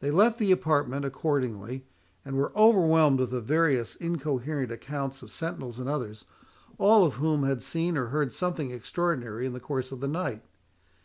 [0.00, 1.86] They left the apartment accordingly,
[2.24, 6.24] and were overwhelmed with the various incoherent accounts of sentinels and others,
[6.76, 10.42] all of whom had seen or heard something extraordinary in the course of the night.